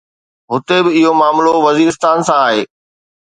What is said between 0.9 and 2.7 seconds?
اهو معاملو وزيرستان سان آهي.